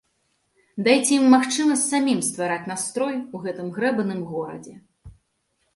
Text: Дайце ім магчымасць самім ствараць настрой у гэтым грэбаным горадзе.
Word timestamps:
Дайце 0.87 1.11
ім 1.17 1.25
магчымасць 1.33 1.83
самім 1.91 2.19
ствараць 2.29 2.67
настрой 2.73 3.15
у 3.21 3.37
гэтым 3.45 3.67
грэбаным 3.79 4.21
горадзе. 4.33 4.73